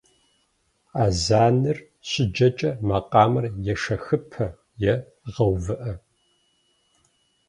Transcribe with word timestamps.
Азэныр 1.03 1.77
щыджэкӏэ 2.09 2.71
макъамэр 2.87 3.45
ешэхыпэ 3.73 4.45
е 4.91 4.93
гъэувыӏэ. 5.33 5.93